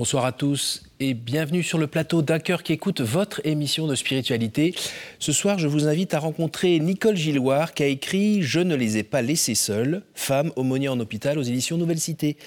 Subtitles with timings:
[0.00, 3.94] Bonsoir à tous et bienvenue sur le plateau d'un cœur qui écoute votre émission de
[3.94, 4.74] spiritualité.
[5.18, 8.96] Ce soir, je vous invite à rencontrer Nicole Gilloire qui a écrit Je ne les
[8.96, 12.38] ai pas laissés seuls, femme aumônier en hôpital aux éditions Nouvelle Cité.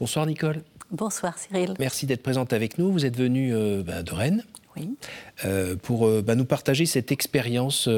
[0.00, 0.62] Bonsoir Nicole.
[0.90, 1.74] Bonsoir Cyril.
[1.78, 2.90] Merci d'être présente avec nous.
[2.90, 4.44] Vous êtes venue euh, bah, de Rennes
[4.78, 4.96] oui.
[5.44, 7.90] Euh, pour euh, bah, nous partager cette expérience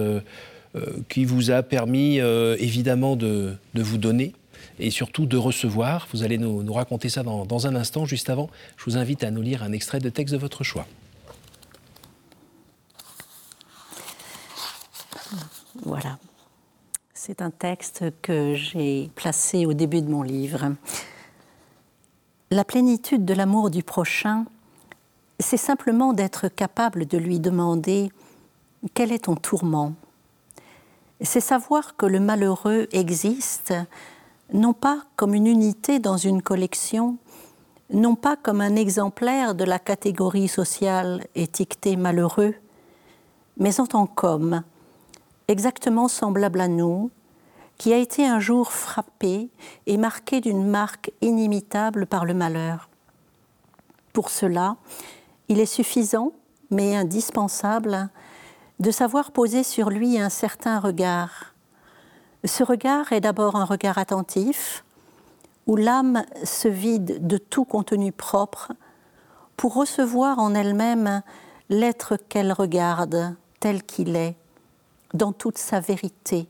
[1.08, 4.32] qui vous a permis évidemment de, de vous donner
[4.78, 6.08] et surtout de recevoir.
[6.12, 8.04] Vous allez nous, raconter ça dans, un instant.
[8.04, 10.86] Juste avant, je vous invite à nous lire un extrait de texte de votre choix.
[15.82, 16.18] Voilà.
[17.12, 20.74] C'est un texte que j'ai placé au début de mon livre.
[22.50, 24.44] La plénitude de l'amour du prochain,
[25.40, 28.10] c'est simplement d'être capable de lui demander
[28.92, 29.94] quel est ton tourment.
[31.20, 33.72] C'est savoir que le malheureux existe
[34.54, 37.18] non pas comme une unité dans une collection,
[37.92, 42.54] non pas comme un exemplaire de la catégorie sociale étiquetée malheureux,
[43.58, 44.62] mais en tant qu'homme,
[45.48, 47.10] exactement semblable à nous,
[47.78, 49.50] qui a été un jour frappé
[49.86, 52.88] et marqué d'une marque inimitable par le malheur.
[54.12, 54.76] Pour cela,
[55.48, 56.32] il est suffisant,
[56.70, 58.08] mais indispensable,
[58.78, 61.53] de savoir poser sur lui un certain regard,
[62.44, 64.84] ce regard est d'abord un regard attentif,
[65.66, 68.72] où l'âme se vide de tout contenu propre
[69.56, 71.22] pour recevoir en elle-même
[71.70, 74.36] l'être qu'elle regarde tel qu'il est,
[75.14, 76.48] dans toute sa vérité.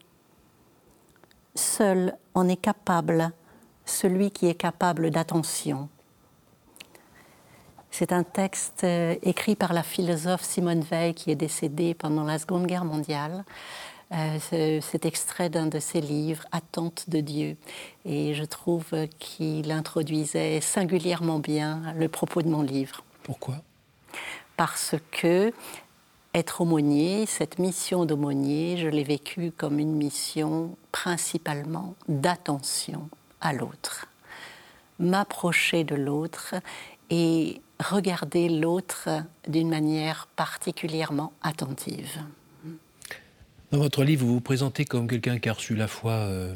[1.54, 3.30] Seul en est capable
[3.84, 5.88] celui qui est capable d'attention.
[7.96, 12.40] C'est un texte euh, écrit par la philosophe Simone Veil qui est décédée pendant la
[12.40, 13.44] Seconde Guerre mondiale.
[14.12, 17.56] Euh, cet extrait d'un de ses livres, Attente de Dieu.
[18.04, 18.84] Et je trouve
[19.18, 23.02] qu'il introduisait singulièrement bien le propos de mon livre.
[23.22, 23.56] Pourquoi?
[24.56, 25.52] Parce que
[26.34, 33.08] être aumônier, cette mission d'aumônier, je l'ai vécue comme une mission principalement d'attention
[33.40, 34.06] à l'autre.
[34.98, 36.54] M'approcher de l'autre
[37.10, 39.08] et regarder l'autre
[39.48, 42.20] d'une manière particulièrement attentive.
[43.72, 46.54] Dans votre livre, vous vous présentez comme quelqu'un qui a reçu la foi euh,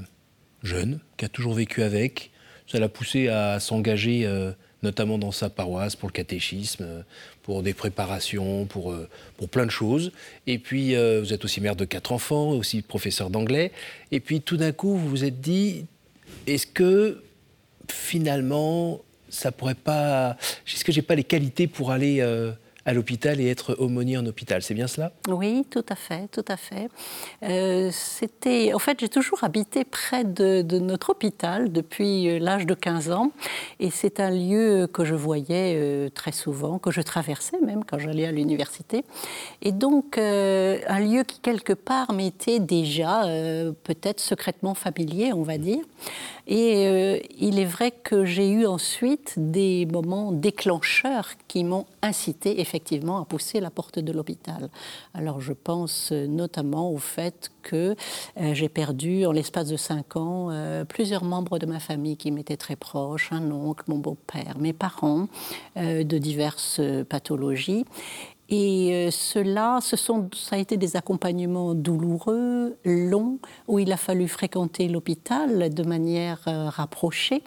[0.63, 2.31] jeune, qui a toujours vécu avec.
[2.71, 4.53] Ça l'a poussé à s'engager euh,
[4.83, 7.03] notamment dans sa paroisse pour le catéchisme, euh,
[7.43, 8.95] pour des préparations, pour,
[9.37, 10.13] pour plein de choses.
[10.47, 13.73] Et puis, vous êtes aussi mère de quatre enfants, aussi professeur d'anglais.
[14.13, 15.87] Et puis, tout d'un coup, vous vous êtes dit,
[16.47, 17.23] est-ce que
[17.91, 20.37] finalement, ça pourrait pas...
[20.67, 22.23] Est-ce que j'ai pas les qualités pour aller
[22.89, 24.63] à l'hôpital et être aumônier en hôpital.
[24.63, 25.13] C'est bien cela?
[25.29, 26.89] Oui, tout à fait, tout à fait.
[27.43, 32.73] Euh, c'était, en fait, j'ai toujours habité près de, notre hôpital depuis euh, l'âge de
[32.73, 33.31] 15 ans,
[33.79, 37.99] et c'est un lieu que je voyais euh, très souvent, que je traversais même quand
[37.99, 39.05] j'allais à l'université,
[39.61, 43.25] et donc un lieu qui quelque part m'était déjà
[43.85, 45.85] peut-être secrètement familier, on va dire.
[46.47, 52.78] Et il est vrai que j'ai eu ensuite des moments déclencheurs qui m'ont incité effectivement
[52.79, 54.71] à pousser la porte de l'hôpital.
[55.15, 57.95] Alors je pense notamment au fait que
[58.41, 62.31] euh, j'ai perdu en l'espace de cinq ans euh, plusieurs membres de ma famille qui
[62.31, 65.29] m'étaient très proches, un oncle, mon beau-père, mes parents,
[65.77, 67.85] de diverses pathologies.
[68.49, 73.99] Et euh, cela, ce sont, ça a été des accompagnements douloureux, longs, où il a
[73.99, 77.43] fallu fréquenter l'hôpital de manière euh, rapprochée.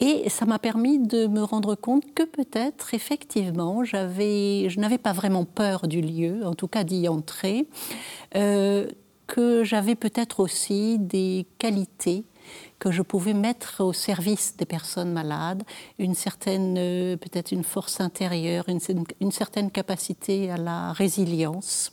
[0.00, 5.12] Et ça m'a permis de me rendre compte que peut-être, effectivement, j'avais, je n'avais pas
[5.12, 7.68] vraiment peur du lieu, en tout cas d'y entrer,
[8.34, 8.88] euh,
[9.26, 12.24] que j'avais peut-être aussi des qualités
[12.82, 15.62] que je pouvais mettre au service des personnes malades
[16.00, 21.92] une certaine, euh, peut-être une force intérieure, une, certaine capacité à la résilience.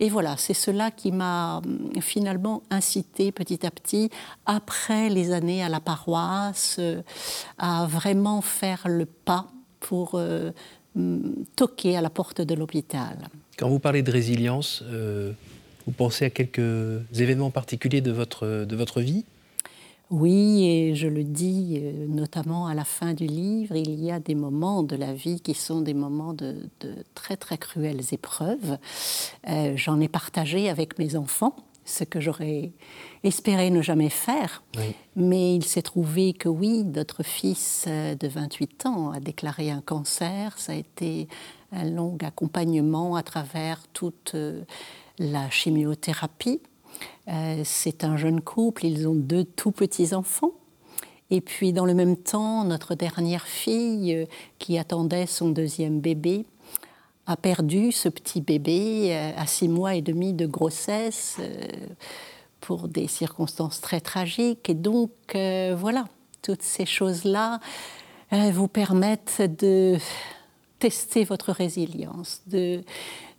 [0.00, 4.08] Et voilà, c'est cela qui m'a hum, finalement incité petit à petit,
[4.46, 7.02] après les années à la paroisse, euh,
[7.58, 9.48] à vraiment faire le pas
[9.80, 10.50] pour euh,
[10.96, 13.28] hum, toquer à la porte de l'hôpital.
[13.58, 14.82] Quand vous parlez de résilience,
[15.86, 19.26] vous pensez à quelques événements particuliers de votre, de votre vie?
[20.10, 24.20] Oui, et je le dis euh, notamment à la fin du livre, il y a
[24.20, 26.54] des moments de la vie qui sont des moments de,
[27.14, 28.78] très très cruelles épreuves.
[29.48, 32.70] Euh, j'en ai partagé avec mes enfants, ce que j'aurais
[33.24, 34.62] espéré ne jamais faire.
[35.16, 39.80] Mais il s'est trouvé que oui, notre fils euh, de 28 ans a déclaré un
[39.80, 40.56] cancer.
[40.56, 41.26] Ça a été
[41.72, 44.36] un long accompagnement à travers toute
[45.18, 46.60] la chimiothérapie.
[47.28, 50.52] Euh, c'est un jeune couple, ils ont deux tout petits enfants.
[51.30, 54.26] Et puis, dans le même temps, notre dernière fille, euh,
[54.58, 56.46] qui attendait son deuxième bébé,
[57.26, 61.38] a perdu ce petit bébé euh, à six mois et demi de grossesse
[62.60, 64.70] pour des circonstances très tragiques.
[64.70, 66.06] Et donc, voilà,
[66.42, 67.60] toutes ces choses-là
[68.30, 69.98] vous permettent de
[70.78, 72.82] tester votre résilience, de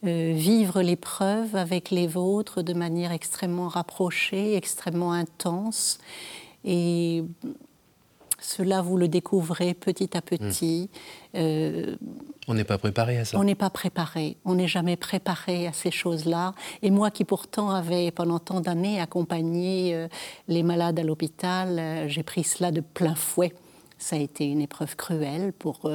[0.03, 5.99] vivre l'épreuve avec les vôtres de manière extrêmement rapprochée, extrêmement intense.
[6.63, 7.23] Et
[8.39, 10.89] cela, vous le découvrez petit à petit.
[11.33, 11.37] Hmm.
[11.37, 11.95] Euh,
[12.47, 13.37] on n'est pas préparé à ça.
[13.39, 14.37] On n'est pas préparé.
[14.45, 16.53] On n'est jamais préparé à ces choses-là.
[16.81, 20.07] Et moi, qui pourtant avais pendant tant d'années accompagné euh,
[20.47, 23.53] les malades à l'hôpital, euh, j'ai pris cela de plein fouet.
[23.97, 25.89] Ça a été une épreuve cruelle pour,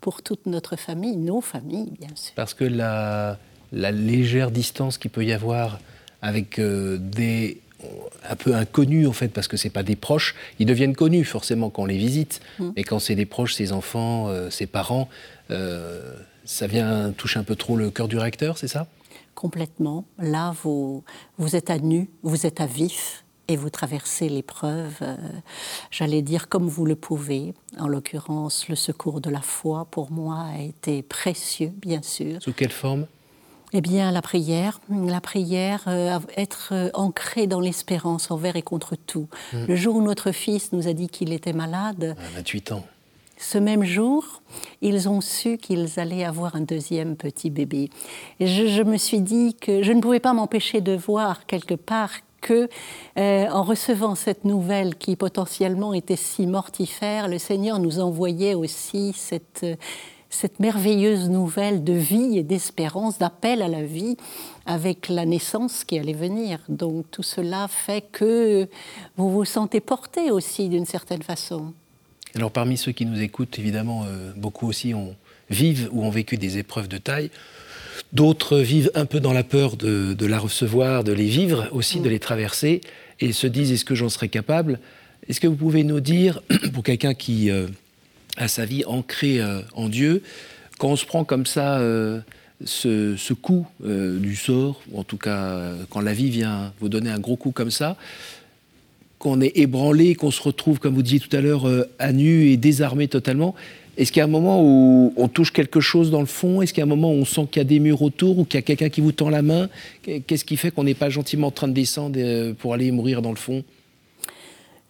[0.00, 2.32] pour toute notre famille, nos familles, bien sûr.
[2.34, 3.38] Parce que la,
[3.72, 5.78] la légère distance qu'il peut y avoir
[6.22, 7.62] avec des
[8.28, 10.34] un peu inconnus en fait parce que c'est pas des proches.
[10.58, 12.70] Ils deviennent connus forcément quand on les visite, mm.
[12.76, 15.08] mais quand c'est des proches, ses enfants, euh, ses parents,
[15.50, 16.14] euh,
[16.44, 18.86] ça vient toucher un peu trop le cœur du recteur, c'est ça?
[19.34, 20.04] Complètement.
[20.18, 21.04] Là, vous
[21.38, 25.16] vous êtes à nu, vous êtes à vif et vous traversez l'épreuve, euh,
[25.90, 27.54] j'allais dire comme vous le pouvez.
[27.78, 32.42] En l'occurrence, le secours de la foi pour moi a été précieux, bien sûr.
[32.42, 33.06] Sous quelle forme?
[33.74, 38.96] Eh bien, la prière, la prière, euh, être euh, ancré dans l'espérance envers et contre
[38.96, 39.28] tout.
[39.52, 39.64] Hmm.
[39.66, 42.84] Le jour où notre fils nous a dit qu'il était malade, à 28 ans.
[43.38, 44.42] Ce même jour,
[44.82, 47.90] ils ont su qu'ils allaient avoir un deuxième petit bébé.
[48.38, 52.12] Et je, me suis dit que je ne pouvais pas m'empêcher de voir quelque part
[52.42, 52.68] que,
[53.18, 59.14] euh, en recevant cette nouvelle qui potentiellement était si mortifère, le Seigneur nous envoyait aussi
[59.16, 59.64] cette,
[60.28, 64.16] cette merveilleuse nouvelle de vie et d'espérance, d'appel à la vie
[64.66, 66.58] avec la naissance qui allait venir.
[66.68, 68.68] Donc tout cela fait que
[69.16, 71.72] vous vous sentez porté aussi d'une certaine façon.
[72.34, 75.14] Alors parmi ceux qui nous écoutent, évidemment, euh, beaucoup aussi ont,
[75.50, 77.30] vivent ou ont vécu des épreuves de taille.
[78.12, 82.08] D'autres vivent un peu dans la peur de, la recevoir, de les vivre aussi, de
[82.08, 82.12] mm.
[82.12, 82.80] les traverser,
[83.20, 84.80] et se disent est-ce que j'en serais capable?
[85.28, 86.42] Est-ce que vous pouvez nous dire,
[86.72, 87.66] pour quelqu'un qui euh,
[88.36, 90.22] à sa vie ancrée euh, en Dieu.
[90.78, 92.20] Quand on se prend comme ça euh,
[92.64, 97.18] ce, coup du sort, ou en tout cas quand la vie vient vous donner un
[97.18, 97.96] gros coup comme ça,
[99.18, 101.66] qu'on est ébranlé, qu'on se retrouve, comme vous disiez tout à l'heure,
[101.98, 103.54] à nu et désarmé totalement,
[103.96, 106.62] est-ce qu'il y a un moment où on touche quelque chose dans le fond?
[106.62, 108.38] Est-ce qu'il y a un moment où on sent qu'il y a des murs autour
[108.38, 109.68] ou qu'il y a quelqu'un qui vous tend la main?
[110.02, 113.30] Qu'est-ce qui fait qu'on n'est pas gentiment en train de descendre pour aller mourir dans
[113.30, 113.64] le fond?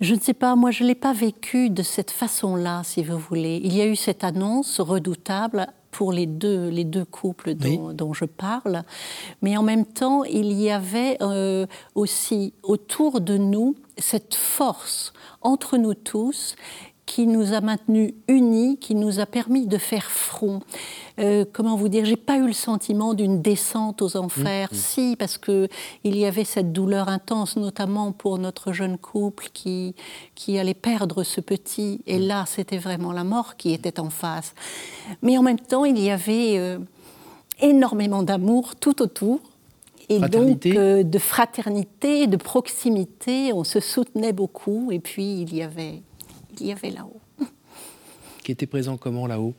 [0.01, 3.19] Je ne sais pas, moi je ne l'ai pas vécu de cette façon-là, si vous
[3.19, 3.61] voulez.
[3.63, 8.25] Il y a eu cette annonce redoutable pour les deux, les deux couples dont, je
[8.25, 8.83] parle,
[9.43, 15.13] mais en même temps, il y avait euh, aussi autour de nous cette force
[15.43, 16.57] entre nous tous
[17.07, 20.61] qui nous a maintenus unis, qui nous a permis de faire front.
[21.19, 24.69] Euh, comment vous dire J'ai pas eu le sentiment d'une descente aux enfers.
[24.73, 24.79] Mmh, mmh.
[24.79, 25.69] Si, parce que
[26.05, 29.95] il y avait cette douleur intense, notamment pour notre jeune couple qui
[30.35, 32.01] qui allait perdre ce petit.
[32.07, 32.23] Et mmh.
[32.23, 34.55] là, c'était vraiment la mort qui était en face.
[35.23, 36.79] Mais en même temps, il y avait euh,
[37.61, 39.41] énormément d'amour tout autour.
[40.09, 44.91] Et donc euh, de fraternité, de proximité, on se soutenait beaucoup.
[44.93, 46.03] Et puis il y avait
[46.61, 47.21] il y avait là-haut.
[48.43, 49.55] Qui était présent comment là-haut?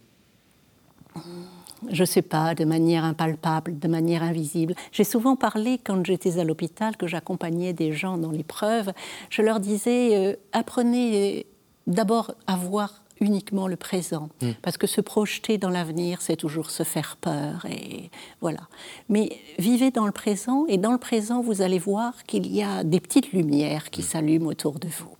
[1.89, 4.73] Je ne sais pas, de manière impalpable, de manière invisible.
[4.91, 8.93] J'ai souvent parlé, quand j'étais à l'hôpital, que j'accompagnais des gens dans l'épreuve,
[9.29, 11.45] je leur disais, euh, apprenez
[11.87, 14.51] d'abord à voir uniquement le présent, mm.
[14.61, 18.09] parce que se projeter dans l'avenir, c'est toujours se faire peur, et
[18.41, 18.61] voilà.
[19.09, 22.83] Mais vivez dans le présent, et dans le présent, vous allez voir qu'il y a
[22.83, 24.05] des petites lumières qui mm.
[24.05, 25.15] s'allument autour de vous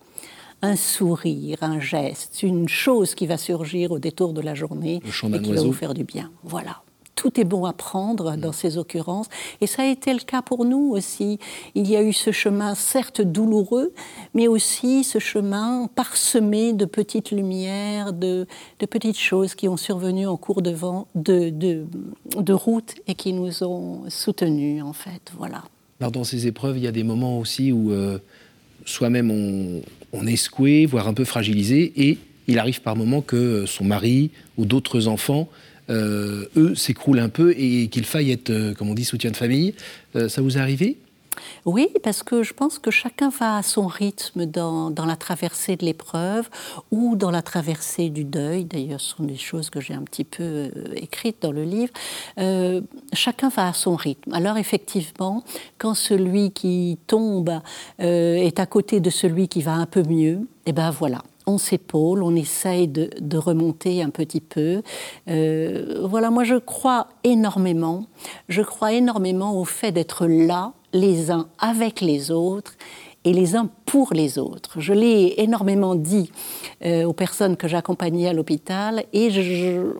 [0.63, 5.39] un sourire, un geste, une chose qui va surgir au détour de la journée et
[5.41, 6.31] qui va vous faire du bien.
[6.43, 6.81] Voilà.
[7.15, 9.27] Tout est bon à prendre dans ces occurrences.
[9.61, 11.37] Et ça a été le cas pour nous aussi.
[11.75, 13.93] Il y a eu ce chemin, certes douloureux,
[14.33, 18.47] mais aussi ce chemin parsemé de petites lumières, de,
[18.89, 23.63] petites choses qui ont survenu en cours de, vent, de, de, route et qui nous
[23.63, 25.31] ont soutenus, en fait.
[25.37, 25.63] Voilà.
[25.99, 28.17] Alors, dans ces épreuves, il y a des moments aussi où euh,
[28.85, 29.81] soi-même on,
[30.13, 34.31] on est secoué, voire un peu fragilisé, et il arrive par moments que son mari
[34.57, 35.49] ou d'autres enfants,
[35.89, 39.35] euh, eux, s'écroulent un peu et qu'il faille être, euh, comme on dit, soutien de
[39.35, 39.73] famille.
[40.15, 40.97] Euh, ça vous est arrivé?
[41.65, 45.85] Oui, parce que je pense que chacun va à son rythme dans, la traversée de
[45.85, 46.49] l'épreuve
[46.91, 48.65] ou dans la traversée du deuil.
[48.65, 51.93] D'ailleurs, ce sont des choses que j'ai un petit peu euh, écrites dans le livre.
[52.37, 52.81] Euh,
[53.13, 54.33] chacun va à son rythme.
[54.33, 55.43] Alors effectivement,
[55.77, 57.61] quand celui qui tombe
[58.01, 61.57] euh, est à côté de celui qui va un peu mieux, eh ben voilà, on
[61.57, 64.81] s'épaule, on essaye de, remonter un petit peu.
[65.27, 68.05] Voilà, moi je crois énormément,
[68.47, 72.73] je crois énormément au fait d'être là, les uns avec les autres
[73.25, 74.79] et les uns pour les autres.
[74.79, 76.31] Je l'ai énormément dit
[76.85, 79.93] euh, aux personnes que j'accompagnais à l'hôpital et je,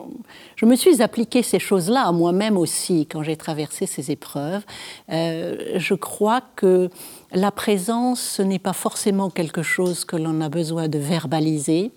[0.55, 4.63] je, me suis appliqué ces choses-là à moi-même aussi quand j'ai traversé ces épreuves.
[5.11, 6.89] Euh, je crois que
[7.31, 11.91] la présence, ce n'est pas forcément quelque chose que l'on a besoin de verbaliser,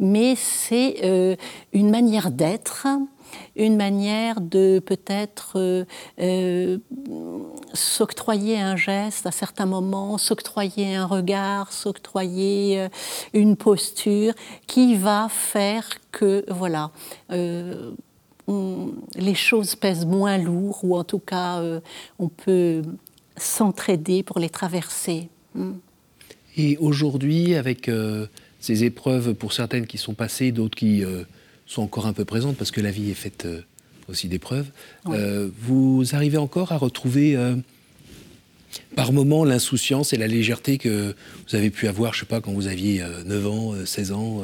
[0.00, 1.36] mais c'est euh,
[1.72, 2.86] une manière d'être,
[3.56, 5.84] une manière de peut-être euh,
[6.20, 6.78] euh,
[7.74, 12.86] s'octroyer un geste à certains moments, s'octroyer un regard, s'octroyer
[13.32, 14.34] une posture
[14.66, 16.90] qui va faire que, voilà,
[17.30, 21.62] les choses pèsent moins lourd, ou en tout cas,
[22.18, 22.82] on peut
[23.36, 25.28] s'entraider pour les traverser.
[25.54, 25.72] Hmm.
[26.56, 28.26] Et aujourd'hui, avec euh,
[28.60, 31.22] ces épreuves, pour certaines qui sont passées, d'autres qui euh,
[31.72, 33.62] sont encore un peu présentes, parce que la vie est faite euh,
[34.08, 34.66] aussi d'épreuves,
[35.04, 37.38] vous arrivez encore à retrouver
[38.96, 41.14] par moments l'insouciance et la légèreté que
[41.48, 44.42] vous avez pu avoir, je sais pas, quand vous aviez 9 ans, 16 ans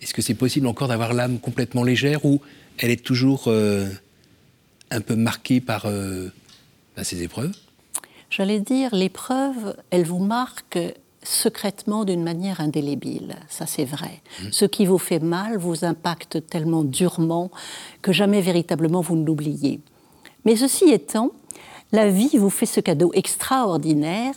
[0.00, 2.40] Est-ce que c'est possible encore d'avoir l'âme complètement légère ou
[2.78, 5.86] elle est toujours un peu marquée par
[6.96, 7.52] à ces épreuves?
[8.30, 10.78] J'allais dire, l'épreuve, elle vous marque
[11.24, 14.20] secrètement d'une manière indélébile, ça c'est vrai.
[14.40, 14.44] Mmh.
[14.52, 17.50] Ce qui vous fait mal vous impacte tellement durement
[18.02, 19.80] que jamais véritablement vous ne l'oubliez.
[20.44, 21.30] Mais ceci étant,
[21.92, 24.34] la vie vous fait ce cadeau extraordinaire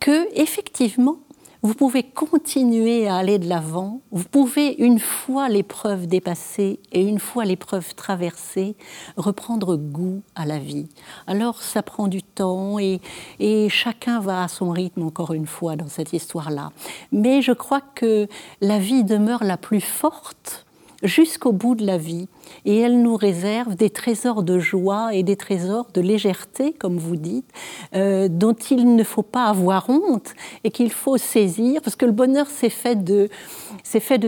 [0.00, 1.18] que, effectivement,
[1.64, 7.18] vous pouvez continuer à aller de l'avant, vous pouvez, une fois l'épreuve dépassée et une
[7.18, 8.76] fois l'épreuve traversée,
[9.16, 10.88] reprendre goût à la vie.
[11.26, 13.00] Alors ça prend du temps et,
[13.70, 16.70] chacun va à son rythme, encore une fois, dans cette histoire-là.
[17.12, 18.28] Mais je crois que
[18.60, 20.66] la vie demeure la plus forte
[21.04, 22.28] jusqu'au bout de la vie.
[22.64, 27.16] Et elle nous réserve des trésors de joie et des trésors de légèreté, comme vous
[27.16, 27.48] dites,
[27.94, 30.34] euh, dont il ne faut pas avoir honte
[30.64, 33.28] et qu'il faut saisir, parce que le bonheur, c'est fait de,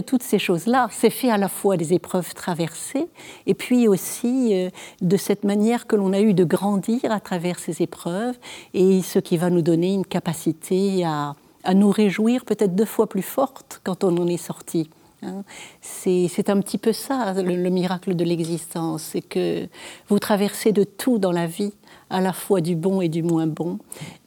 [0.00, 0.88] toutes ces choses-là.
[0.92, 3.08] C'est fait à la fois des épreuves traversées
[3.46, 7.58] et puis aussi euh, de cette manière que l'on a eu de grandir à travers
[7.58, 8.36] ces épreuves
[8.74, 11.34] et ce qui va nous donner une capacité à
[11.74, 14.88] nous réjouir peut-être deux fois plus forte quand on en est sorti.
[15.22, 15.42] Hein.
[15.80, 19.66] C'est un petit peu ça, le, miracle de l'existence, c'est que
[20.08, 21.72] vous traversez de tout dans la vie,
[22.10, 23.78] à la fois du bon et du moins bon,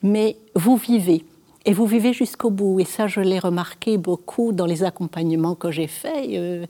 [0.03, 1.24] mais vous vivez.
[1.65, 2.79] Et vous vivez jusqu'au bout.
[2.79, 6.65] Et ça, je l'ai remarqué beaucoup dans les accompagnements que j'ai faits, euh,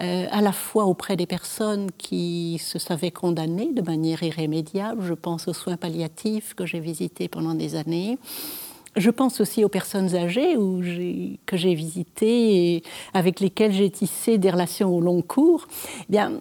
[0.00, 5.02] euh, à la fois auprès des personnes qui se savaient condamnées de manière irrémédiable.
[5.02, 8.18] Je pense aux soins palliatifs que j'ai visités pendant des années
[8.96, 10.56] je pense aussi aux personnes âgées
[11.46, 12.82] que j'ai visitées et
[13.14, 15.66] avec lesquelles j'ai tissé des relations au long cours.
[16.02, 16.40] Eh bien,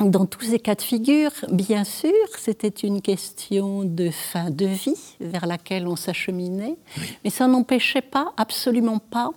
[0.00, 5.16] dans tous ces cas de figure, bien sûr, c'était une question de fin de vie
[5.20, 6.76] vers laquelle on s'acheminait,
[7.24, 9.30] mais ça n'empêchait pas, absolument pas,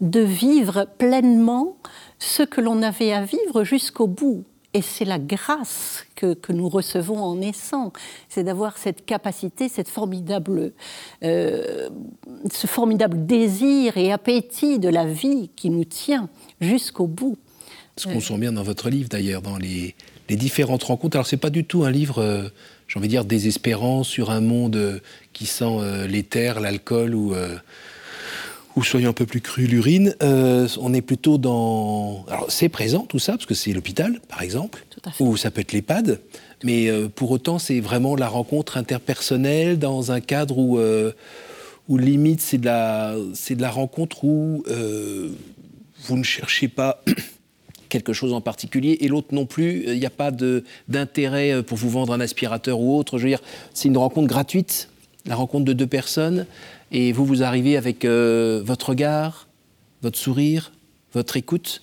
[0.00, 1.76] de vivre pleinement
[2.18, 4.44] ce que l'on avait à vivre jusqu'au bout.
[4.74, 7.92] Et c'est la grâce que, nous recevons en naissant,
[8.28, 10.72] c'est d'avoir cette capacité, cette formidable,
[11.22, 11.88] euh,
[12.52, 16.28] ce formidable désir et appétit de la vie qui nous tient
[16.60, 17.38] jusqu'au bout.
[17.96, 19.94] Ce qu'on sent bien dans votre livre d'ailleurs, dans les,
[20.28, 21.16] différentes rencontres.
[21.16, 22.48] Alors c'est pas du tout un livre, euh,
[22.88, 25.00] j'ai envie de dire, désespérant sur un monde euh,
[25.32, 27.34] qui sent l'éther, l'alcool ou
[28.78, 32.24] ou soyons un peu plus cru, l'urine, euh, on est plutôt dans...
[32.28, 34.86] Alors c'est présent tout ça, parce que c'est l'hôpital, par exemple,
[35.18, 36.20] ou ça peut être l'EHPAD,
[36.62, 41.10] mais euh, pour autant c'est vraiment la rencontre interpersonnelle dans un cadre où, euh,
[41.88, 44.62] où limite c'est de, la, de la rencontre où
[46.04, 47.02] vous ne cherchez pas
[47.88, 50.30] quelque chose en particulier et l'autre non plus, il n'y a pas
[50.86, 53.42] d'intérêt pour vous vendre un aspirateur ou autre, je veux dire,
[53.74, 54.88] c'est une rencontre gratuite,
[55.26, 56.46] la rencontre de deux personnes
[56.90, 59.48] et vous, vous arrivez avec euh, votre regard,
[60.02, 60.72] votre sourire,
[61.12, 61.82] votre écoute,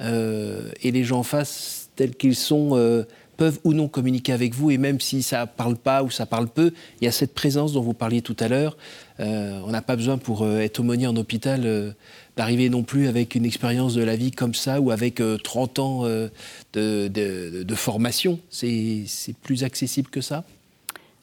[0.00, 3.02] euh, et les gens en face, tels qu'ils sont, euh,
[3.36, 6.48] peuvent ou non communiquer avec vous, et même si ça parle pas ou ça parle
[6.48, 8.76] peu, il y a cette présence dont vous parliez tout à l'heure.
[9.20, 11.94] on n'a pas besoin pour être aumônier en hôpital
[12.36, 16.04] d'arriver non plus avec une expérience de la vie comme ça ou avec 30 ans
[16.72, 18.40] de formation.
[18.50, 19.06] C'est
[19.40, 20.44] plus accessible que ça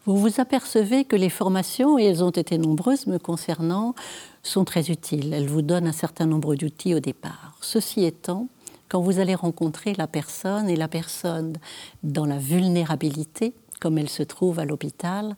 [0.05, 3.95] vous vous apercevez que les formations, et elles ont été nombreuses me concernant,
[4.43, 5.33] sont très utiles.
[5.33, 7.57] Elles vous donnent un certain nombre d'outils au départ.
[7.61, 8.47] Ceci étant,
[8.89, 11.57] quand vous allez rencontrer la personne et la personne
[12.03, 15.35] dans la vulnérabilité, comme elle se trouve à l'hôpital,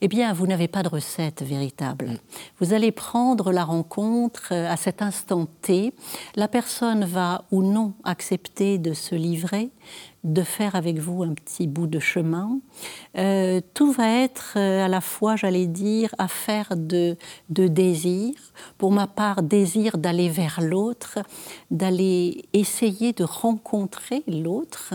[0.00, 2.18] eh bien, vous n'avez pas de recette véritable.
[2.60, 5.92] Vous allez prendre la rencontre euh, à cet instant T.
[6.36, 9.70] La personne va ou non accepter de se livrer,
[10.28, 12.60] de faire avec vous un petit bout de chemin.
[13.16, 17.16] Euh, tout va être euh, à la fois, j'allais dire, affaire de,
[17.48, 18.34] de désir.
[18.76, 21.18] Pour ma part, désir d'aller vers l'autre,
[21.70, 24.94] d'aller essayer de rencontrer l'autre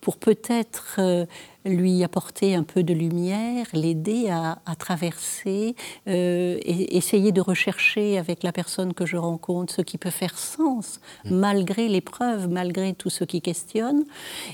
[0.00, 1.26] pour peut-être euh,
[1.64, 5.74] lui apporter un peu de lumière, l'aider à, traverser,
[6.08, 10.38] euh, et essayer de rechercher avec la personne que je rencontre ce qui peut faire
[10.38, 11.36] sens, mm.
[11.36, 14.04] malgré l'épreuve, malgré tout ce qui questionne.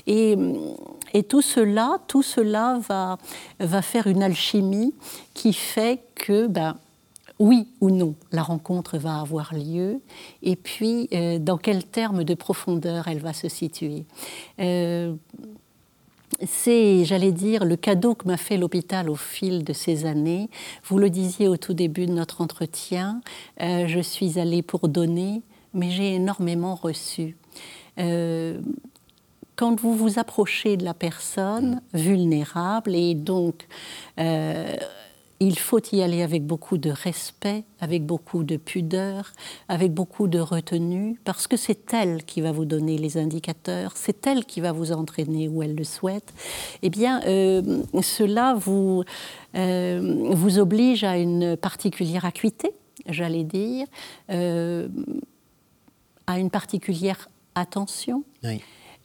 [0.05, 0.35] Et,
[1.13, 3.17] et, tout cela, tout cela va,
[3.59, 4.93] va faire une alchimie
[5.33, 6.77] qui fait que, ben,
[7.39, 10.01] oui ou non, la rencontre va avoir lieu,
[10.41, 14.05] et puis euh, dans quel terme de profondeur elle va se situer.
[14.59, 15.13] Euh,
[16.45, 20.49] c'est, j'allais dire, le cadeau que m'a fait l'hôpital au fil de ces années.
[20.83, 23.21] Vous le disiez au tout début de notre entretien,
[23.61, 25.41] euh, je suis allée pour donner,
[25.73, 27.37] mais j'ai énormément reçu.
[29.55, 33.67] quand vous vous approchez de la personne vulnérable et donc
[35.39, 39.33] il faut y aller avec beaucoup de respect, avec beaucoup de pudeur,
[39.67, 44.25] avec beaucoup de retenue, parce que c'est elle qui va vous donner les indicateurs, c'est
[44.25, 46.33] elle qui va vous entraîner où elle le souhaite.
[46.81, 49.03] Eh bien, euh, cela vous,
[49.55, 52.71] euh, vous oblige à une particulière acuité,
[53.07, 53.85] j'allais dire,
[54.31, 54.87] euh,
[56.25, 58.23] à une particulière attention,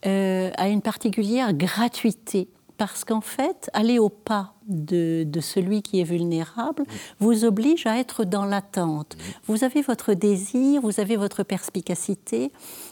[0.03, 6.83] à une particulière gratuité parce qu'en fait, aller au pas de, celui qui est vulnérable
[7.19, 9.17] vous oblige à être dans l'attente.
[9.47, 12.51] Vous avez votre désir, vous avez votre perspicacité,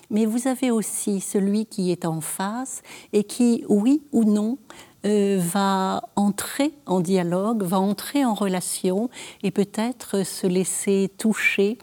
[0.09, 2.81] mais vous avez aussi celui qui est en face
[3.13, 4.57] et qui, oui ou non,
[5.05, 9.09] euh, va entrer en dialogue, va entrer en relation
[9.41, 11.79] et peut-être se laisser toucher.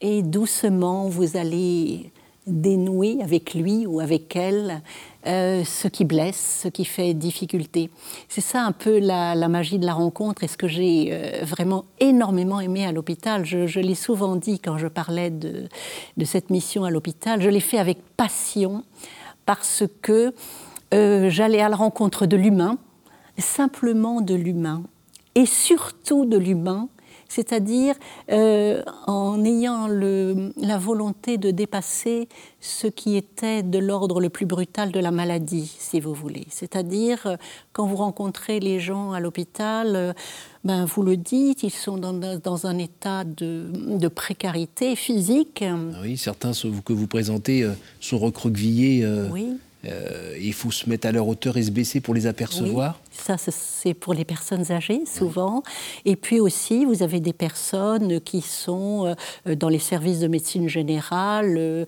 [0.00, 2.12] Et doucement, vous allez
[2.46, 4.82] dénouer avec lui ou avec elle
[5.26, 7.90] euh, ce qui blesse, ce qui fait difficulté.
[8.28, 11.86] C'est ça un peu la, magie de la rencontre et ce que j'ai euh, vraiment
[12.00, 13.46] énormément aimé à l'hôpital.
[13.46, 15.68] Je, l'ai souvent dit quand je parlais de,
[16.24, 18.84] cette mission à l'hôpital, je l'ai fait avec passion
[19.46, 20.34] parce que
[20.92, 22.76] euh, j'allais à la rencontre de l'humain,
[23.38, 24.82] simplement de l'humain,
[25.34, 26.88] et surtout de l'humain
[27.34, 27.96] c'est-à-dire
[28.30, 32.28] euh, en ayant la volonté de dépasser
[32.60, 36.46] ce qui était de l'ordre le plus brutal de la maladie, si vous voulez.
[36.50, 37.36] C'est-à-dire, euh,
[37.72, 40.12] quand vous rencontrez les gens à l'hôpital, euh,
[40.62, 45.64] ben, vous le dites, ils sont dans, un état de, précarité physique.
[45.66, 47.68] Ah oui, certains que vous présentez
[48.00, 49.04] sont recroquevillés.
[49.32, 53.00] oui euh, il faut se mettre à leur hauteur et se baisser pour les apercevoir.
[53.12, 55.62] Ça, c'est pour les personnes âgées, souvent.
[56.04, 59.14] Et puis aussi, vous avez des personnes qui sont
[59.46, 61.84] euh, dans les services de médecine générale, euh,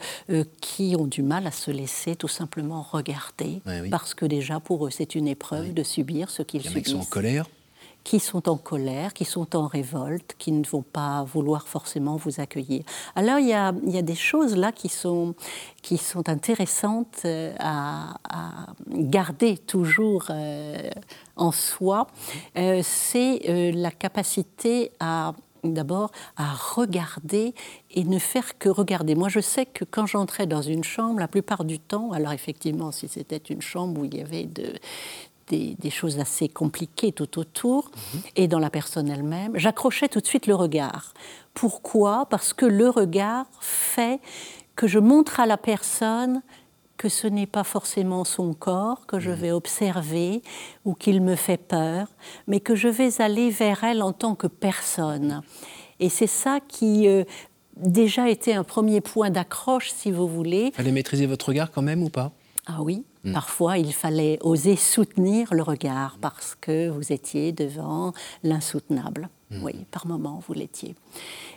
[0.60, 4.90] qui ont du mal à se laisser tout simplement regarder, parce que déjà, pour eux,
[4.90, 6.88] c'est une épreuve de subir ce qu'ils subissent.
[6.88, 7.46] Ils sont en colère
[8.06, 12.40] qui sont en colère, qui sont en révolte, qui ne vont pas vouloir forcément vous
[12.40, 12.84] accueillir.
[13.16, 15.34] Alors il y a, des choses là qui sont,
[15.82, 18.14] qui sont intéressantes euh, à,
[18.88, 20.88] garder toujours euh,
[21.34, 22.06] en soi.
[22.56, 25.32] Euh, c'est la capacité à
[25.64, 27.52] d'abord à regarder
[27.90, 29.16] et ne faire que regarder.
[29.16, 32.92] Moi, je sais que quand j'entrais dans une chambre, la plupart du temps, alors effectivement,
[32.92, 34.74] si c'était une chambre où il y avait de,
[35.48, 38.20] des, choses assez compliquées tout autour mhm.
[38.36, 41.14] et dans la personne elle-même, j'accrochais tout de suite le regard.
[41.54, 42.26] Pourquoi?
[42.26, 44.20] Parce que le regard fait
[44.74, 46.42] que je montre à la personne
[46.96, 49.36] que ce n'est pas forcément son corps que je mhm.
[49.36, 50.42] vais observer
[50.84, 52.08] ou qu'il me fait peur,
[52.46, 55.42] mais que je vais aller vers elle en tant que personne.
[56.00, 57.24] Et c'est ça qui euh,
[57.76, 60.72] déjà était un premier point d'accroche, si vous voulez.
[60.74, 62.32] Fallait maîtriser votre regard quand même ou pas?
[62.66, 63.32] Ah oui, Mm.
[63.32, 68.12] Parfois, il fallait oser soutenir le regard parce que vous étiez devant
[68.44, 69.28] l'insoutenable.
[69.50, 69.62] Mm.
[69.62, 70.94] Oui, par moments, vous l'étiez.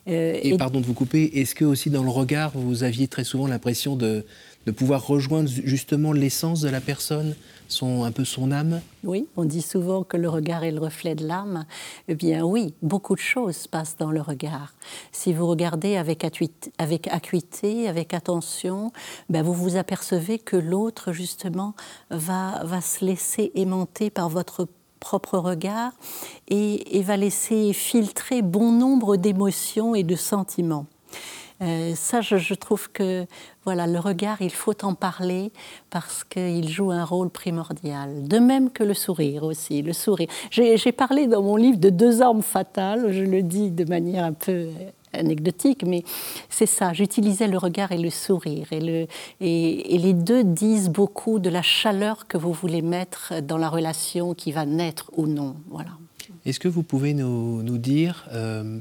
[0.07, 3.23] Euh, et, pardon de vous couper, est-ce que aussi dans le regard, vous aviez très
[3.23, 4.25] souvent l'impression de,
[4.65, 7.35] de pouvoir rejoindre justement l'essence de la personne,
[7.81, 11.25] un peu son âme Oui, on dit souvent que le regard est le reflet de
[11.25, 11.65] l'âme.
[12.07, 14.73] Eh bien oui, beaucoup de choses se passent dans le regard.
[15.11, 18.91] Si vous regardez avec, acuité, avec attention,
[19.29, 21.73] ben vous vous apercevez que l'autre justement
[22.09, 24.67] va, va se laisser aimanter par votre
[24.99, 25.93] propre regard
[26.49, 30.87] et, et va laisser filtrer bon nombre d'émotions et de sentiments.
[31.61, 33.25] Euh, ça, je, trouve que
[33.65, 35.51] voilà, le regard, il faut en parler
[35.89, 38.27] parce qu'il joue un rôle primordial.
[38.27, 39.81] De même que le sourire aussi.
[39.81, 40.29] Le sourire.
[40.51, 43.11] J'ai parlé dans mon livre de deux armes fatales.
[43.11, 44.69] Je le dis de manière un peu
[45.13, 46.03] anecdotique, mais
[46.49, 46.93] c'est ça.
[46.93, 48.67] J'utilisais le regard et le sourire.
[48.71, 49.07] Et, le,
[49.41, 54.33] et, les deux disent beaucoup de la chaleur que vous voulez mettre dans la relation
[54.33, 55.55] qui va naître ou non.
[55.69, 55.91] Voilà.
[56.45, 58.79] Est-ce que vous pouvez nous, nous dire, euh,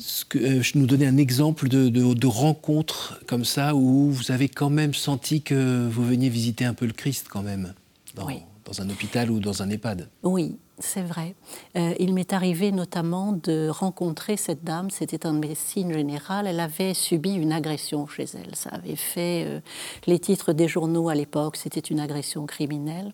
[0.00, 4.48] ce que, euh, nous donner un exemple de, de, rencontre comme ça où vous avez
[4.48, 7.74] quand même senti que vous veniez visiter un peu le Christ quand même
[8.14, 8.28] dans,
[8.64, 11.34] dans un hôpital ou dans un EHPAD Oui, c'est vrai.
[11.76, 16.94] Euh, il m'est arrivé notamment de rencontrer cette dame, c'était en médecine générale, elle avait
[16.94, 18.54] subi une agression chez elle.
[18.54, 19.60] Ça avait fait euh,
[20.06, 23.12] les titres des journaux à l'époque, c'était une agression criminelle.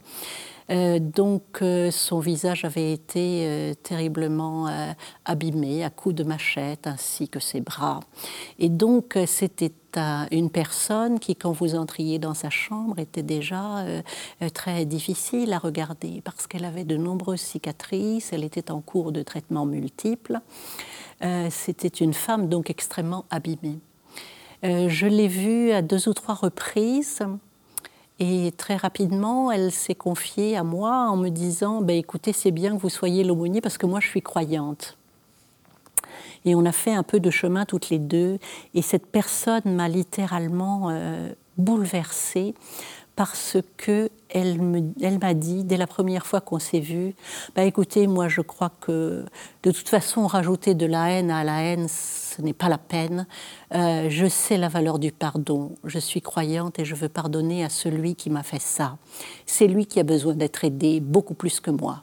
[0.71, 4.69] Euh, donc son visage avait été terriblement
[5.25, 8.01] abîmé à coups de machette ainsi que ses bras.
[8.59, 9.73] Et donc c'était
[10.31, 14.03] une personne qui, quand vous entriez dans sa chambre, était déjà euh,
[14.43, 19.13] euh, très difficile à regarder parce qu'elle avait de nombreuses cicatrices, elle était en cours
[19.13, 20.41] de traitement multiple.
[21.23, 23.79] Euh, c'était une femme donc extrêmement abîmée.
[24.63, 27.23] je l'ai vue à deux ou trois reprises.
[28.21, 32.77] Et très rapidement, elle s'est confiée à moi en me disant ben, Écoutez, c'est bien
[32.77, 34.97] que vous soyez l'aumônier parce que moi, je suis croyante.
[36.45, 38.39] Et on a fait un peu de chemin toutes les deux.
[38.75, 42.55] Et cette personne m'a littéralement euh, bouleversée
[43.17, 47.15] parce que elle m'a dit dès la première fois qu'on s'est vu,
[47.55, 49.25] bah écoutez, moi je crois que
[49.63, 51.87] de toute façon rajouter de la haine à la haine,
[52.35, 53.27] ce n'est pas la peine.
[53.75, 55.75] Euh, je sais la valeur du pardon.
[55.85, 58.97] Je suis croyante et je veux pardonner à celui qui m'a fait ça.
[59.47, 62.03] C'est lui qui a besoin d'être aidé beaucoup plus que moi.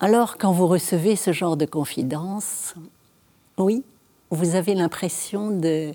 [0.00, 2.74] Alors, quand vous recevez ce genre de confidence,
[3.58, 3.84] oui,
[4.30, 5.92] vous avez l'impression de,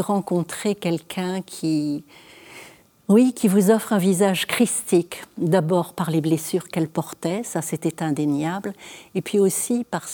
[0.00, 2.04] rencontrer quelqu'un qui,
[3.08, 8.02] oui, qui vous offre un visage christique, d'abord par les blessures qu'elle portait, ça c'était
[8.02, 8.74] indéniable,
[9.14, 10.06] et puis aussi par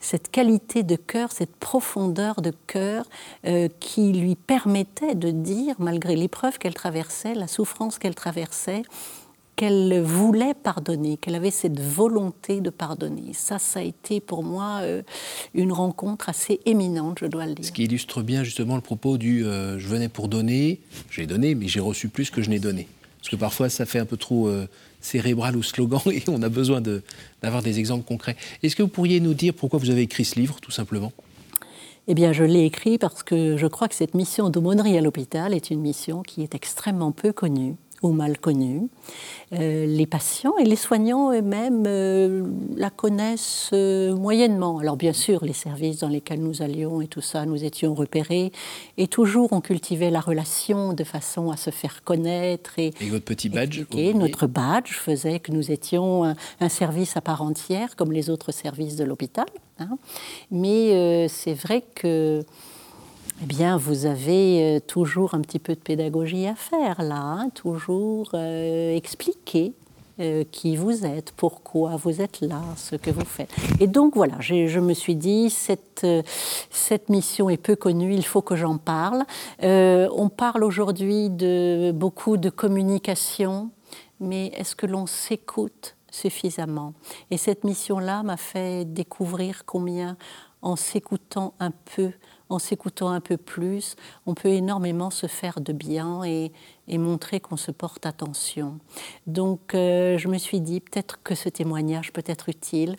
[0.00, 3.04] cette qualité de cœur, cette profondeur de cœur
[3.46, 8.82] euh, qui lui permettait de dire, malgré l'épreuve qu'elle traversait, la souffrance qu'elle traversait,
[9.56, 13.32] qu'elle voulait pardonner, qu'elle avait cette volonté de pardonner.
[13.32, 15.02] Ça, ça a été pour moi euh,
[15.52, 17.64] une rencontre assez éminente, je dois le dire.
[17.64, 20.80] Ce qui illustre bien justement le propos du euh, je venais pour donner,
[21.10, 22.86] j'ai donné, mais j'ai reçu plus que je n'ai donné.
[23.18, 24.48] Parce que parfois, ça fait un peu trop
[24.98, 26.80] euh, cérébral ou slogan et on a besoin
[27.42, 28.36] d'avoir des exemples concrets.
[28.62, 31.12] Est-ce que vous pourriez nous dire pourquoi vous avez écrit ce livre, tout simplement?
[32.10, 35.52] Eh bien, je l'ai écrit parce que je crois que cette mission d'aumônerie à l'hôpital
[35.52, 38.88] est une mission qui est extrêmement peu connue ou mal connue.
[39.54, 42.44] Euh, les patients et les soignants eux-mêmes euh,
[42.76, 44.78] la connaissent euh, moyennement.
[44.78, 48.52] Alors bien sûr, les services dans lesquels nous allions et tout ça, nous étions repérés
[48.98, 52.78] et toujours on cultivait la relation de façon à se faire connaître.
[52.78, 53.84] Et, votre petit badge
[54.14, 56.24] Notre badge faisait que nous étions
[56.60, 59.46] un, service à part entière, comme les autres services de l'hôpital.
[59.78, 59.96] Hein.
[60.50, 62.44] Mais c'est vrai que
[63.40, 67.50] eh bien, vous avez euh, toujours un petit peu de pédagogie à faire là, hein,
[67.54, 69.74] toujours euh, expliquer
[70.18, 73.50] euh, qui vous êtes, pourquoi vous êtes là, ce que vous faites.
[73.78, 76.04] Et donc voilà, je me suis dit, cette,
[76.70, 79.24] cette mission est peu connue, il faut que j'en parle.
[79.62, 83.70] on parle aujourd'hui de beaucoup de communication,
[84.18, 86.94] mais est-ce que l'on s'écoute suffisamment?
[87.30, 90.16] Et cette mission-là m'a fait découvrir combien,
[90.60, 92.10] en s'écoutant un peu,
[92.50, 96.52] en s'écoutant un peu plus, on peut énormément se faire de bien et,
[96.90, 98.78] montrer qu'on se porte attention.
[99.26, 102.96] Donc euh, je me suis dit peut-être que ce témoignage peut être utile.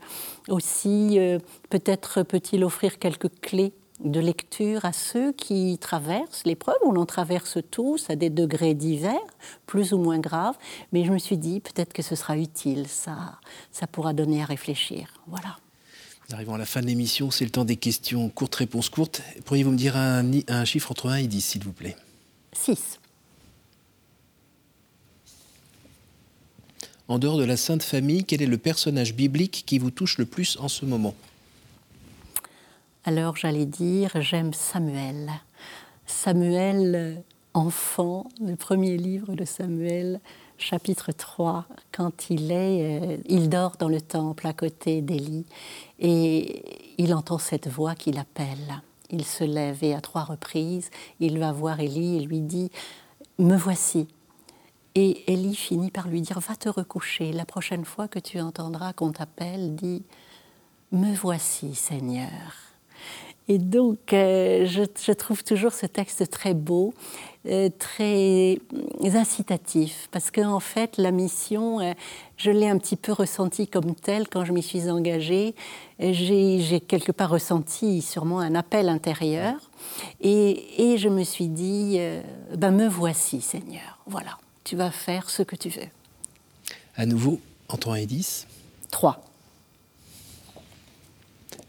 [0.48, 6.78] Aussi, euh, peut-être peut-il offrir quelques clés de lecture à ceux qui traversent l'épreuve.
[6.86, 9.20] On en traverse tous à des degrés divers,
[9.66, 10.58] plus ou moins graves.
[10.94, 12.88] Mais je me suis dit peut-être que ce sera utile.
[12.88, 13.40] Ça,
[13.72, 15.14] ça pourra donner à réfléchir.
[15.28, 15.58] Voilà.
[16.30, 19.24] Nous arrivons à la fin de l'émission, c'est le temps des questions courtes, réponses courtes.
[19.46, 21.96] Pourriez-vous me dire un, chiffre entre 1 et 10, s'il vous plaît?
[22.54, 23.00] 6.
[27.08, 30.26] En dehors de la Sainte Famille, quel est le personnage biblique qui vous touche le
[30.26, 31.16] plus en ce moment?
[33.06, 35.32] Alors j'allais dire, j'aime Samuel.
[36.06, 37.24] Samuel,
[37.56, 40.20] enfant, le premier livre de Samuel,
[40.60, 45.46] chapitre 3, quand il est, euh, il dort dans le temple à côté d'Élie
[46.00, 48.82] et il entend cette voix qui l'appelle.
[49.10, 52.70] Il se lève et à trois reprises, il va voir Élie et lui dit
[53.40, 54.08] Me voici.
[54.96, 57.32] Et Élie finit par lui dire Va te recoucher.
[57.32, 60.04] La prochaine fois que tu entendras qu'on t'appelle, dis
[60.92, 62.70] Me voici, Seigneur.
[63.50, 66.94] Et donc, euh, je, trouve toujours ce texte très beau,
[67.78, 68.60] très
[69.04, 71.94] incitatif, parce qu'en en fait, la mission, euh,
[72.38, 75.56] je l'ai un petit peu ressentie comme telle quand je m'y suis engagée.
[76.00, 79.56] J'ai quelque part ressenti sûrement un appel intérieur,
[80.22, 82.00] et, et je me suis dit,
[82.56, 85.90] ben me voici, Seigneur, voilà, tu vas faire ce que tu veux.
[86.96, 88.48] À nouveau, en 3 et 10
[88.92, 89.24] 3.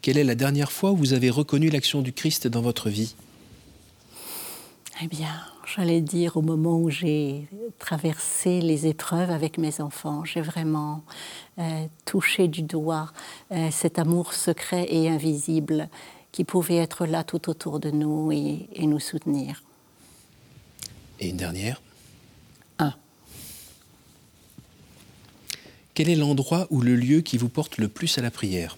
[0.02, 3.14] Quelle est la dernière fois où vous avez reconnu l'action du Christ dans votre vie?
[5.02, 5.32] Eh bien,
[5.64, 11.02] j'allais dire au moment où j'ai traversé les épreuves avec mes enfants, j'ai vraiment
[11.58, 13.10] euh, touché du doigt
[13.50, 15.88] euh, cet amour secret et invisible
[16.32, 19.62] qui pouvait être là tout autour de nous et, et nous soutenir.
[21.18, 21.80] Et une dernière?
[22.78, 22.92] Un.
[25.94, 28.76] Quel est l'endroit ou le lieu qui vous porte le plus à la prière?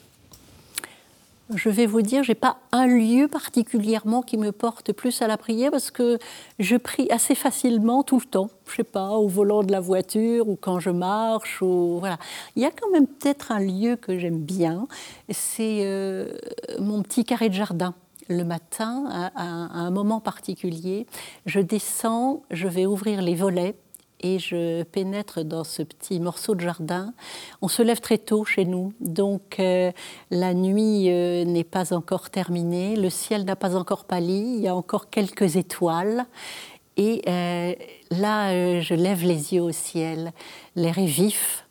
[1.54, 5.36] Je vais vous dire, j'ai pas un lieu particulièrement qui me porte plus à la
[5.36, 6.18] prière parce que
[6.58, 8.50] je prie assez facilement tout le temps.
[8.68, 12.18] Je sais pas, au volant de la voiture ou quand je marche ou voilà.
[12.56, 14.86] Il y a quand même peut-être un lieu que j'aime bien,
[15.30, 16.32] c'est euh,
[16.78, 17.94] mon petit carré de jardin
[18.28, 21.06] le matin, à, un moment particulier,
[21.46, 23.74] je descends, je vais ouvrir les volets
[24.22, 27.12] et je pénètre dans ce petit morceau de jardin.
[27.60, 29.92] On se lève très tôt chez nous, donc euh,
[30.30, 34.68] la nuit euh, n'est pas encore terminée, le ciel n'a pas encore pâli, il y
[34.68, 36.26] a encore quelques étoiles.
[36.96, 37.74] Et euh,
[38.10, 40.32] là, je lève les yeux au ciel,
[40.76, 41.64] l'air est vif,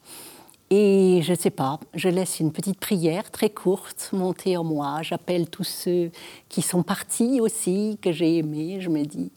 [0.74, 5.02] et je ne sais pas, je laisse une petite prière très courte monter en moi.
[5.02, 6.12] J'appelle tous ceux
[6.48, 8.80] qui sont partis aussi, que j'ai aimés.
[8.80, 9.34] Je me dis,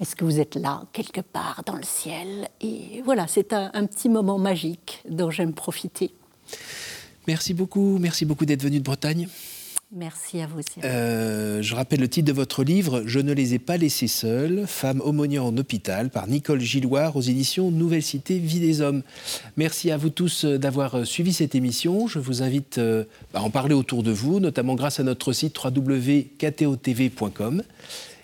[0.00, 2.48] est-ce que vous êtes là, quelque part dans le ciel?
[2.60, 6.12] Et voilà, c'est un, petit moment magique dont j'aime profiter.
[7.26, 9.28] Merci beaucoup, merci beaucoup d'être venu de Bretagne.
[9.90, 10.80] Merci à vous aussi.
[10.84, 14.66] Euh, je rappelle le titre de votre livre Je ne les ai pas laissés seuls,
[14.66, 19.02] Femmes aumônières en hôpital, par Nicole Gilloire aux éditions Nouvelle Cité Vie des Hommes.
[19.56, 22.06] Merci à vous tous euh, d'avoir euh, suivi cette émission.
[22.06, 22.78] Je vous invite
[23.34, 27.62] à en parler autour de vous, notamment grâce à notre site www.ktotv.com.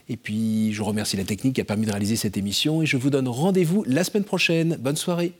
[0.08, 2.96] Et puis, je remercie la technique qui a permis de réaliser cette émission et je
[2.96, 4.76] vous donne rendez-vous la semaine prochaine.
[4.80, 5.32] Bonne soirée.